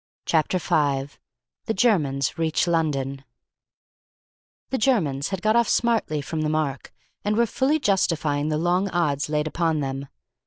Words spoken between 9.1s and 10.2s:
laid upon them.